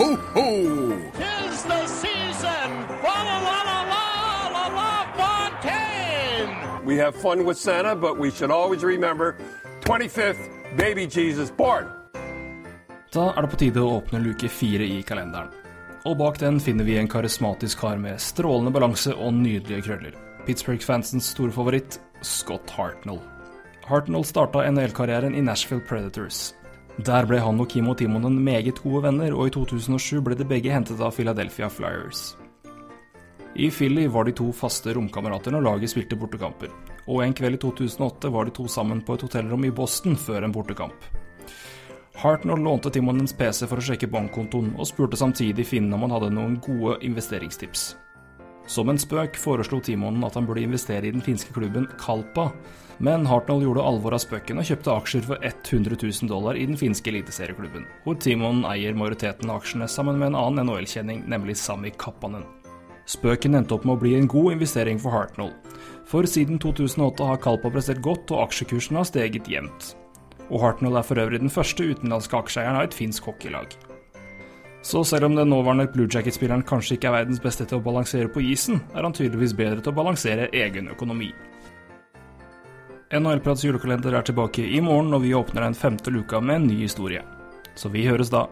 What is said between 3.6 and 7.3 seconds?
la la la la Fontaine! We have